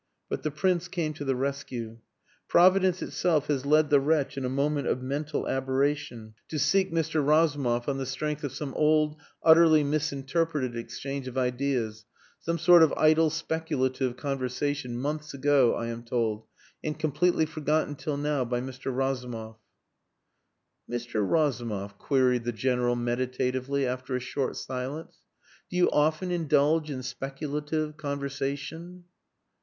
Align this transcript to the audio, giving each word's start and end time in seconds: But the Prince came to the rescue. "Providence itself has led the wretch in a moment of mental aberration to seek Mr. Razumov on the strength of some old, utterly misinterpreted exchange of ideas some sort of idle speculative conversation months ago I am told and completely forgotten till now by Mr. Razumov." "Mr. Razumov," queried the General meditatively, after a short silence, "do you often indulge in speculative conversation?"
But 0.29 0.41
the 0.41 0.49
Prince 0.49 0.87
came 0.87 1.13
to 1.13 1.23
the 1.23 1.35
rescue. 1.35 1.99
"Providence 2.47 3.03
itself 3.03 3.45
has 3.49 3.67
led 3.67 3.91
the 3.91 3.99
wretch 3.99 4.35
in 4.35 4.43
a 4.43 4.49
moment 4.49 4.87
of 4.87 5.03
mental 5.03 5.47
aberration 5.47 6.33
to 6.49 6.57
seek 6.57 6.91
Mr. 6.91 7.23
Razumov 7.23 7.87
on 7.87 7.99
the 7.99 8.07
strength 8.07 8.43
of 8.43 8.51
some 8.51 8.73
old, 8.73 9.17
utterly 9.43 9.83
misinterpreted 9.83 10.75
exchange 10.75 11.27
of 11.27 11.37
ideas 11.37 12.05
some 12.39 12.57
sort 12.57 12.81
of 12.81 12.91
idle 12.97 13.29
speculative 13.29 14.17
conversation 14.17 14.97
months 14.99 15.35
ago 15.35 15.75
I 15.75 15.85
am 15.89 16.01
told 16.01 16.45
and 16.83 16.97
completely 16.97 17.45
forgotten 17.45 17.93
till 17.93 18.17
now 18.17 18.43
by 18.43 18.59
Mr. 18.59 18.85
Razumov." 18.91 19.57
"Mr. 20.89 21.23
Razumov," 21.23 21.99
queried 21.99 22.43
the 22.43 22.51
General 22.51 22.95
meditatively, 22.95 23.85
after 23.85 24.15
a 24.15 24.19
short 24.19 24.55
silence, 24.57 25.17
"do 25.69 25.77
you 25.77 25.91
often 25.91 26.31
indulge 26.31 26.89
in 26.89 27.03
speculative 27.03 27.97
conversation?" 27.97 29.03